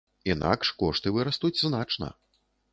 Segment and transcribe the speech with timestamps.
[0.33, 2.13] Інакш кошты вырастуць значна.